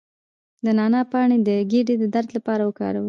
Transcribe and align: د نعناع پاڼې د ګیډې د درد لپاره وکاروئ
د 0.63 0.65
نعناع 0.77 1.05
پاڼې 1.11 1.37
د 1.47 1.49
ګیډې 1.71 1.95
د 1.99 2.03
درد 2.13 2.29
لپاره 2.37 2.61
وکاروئ 2.65 2.99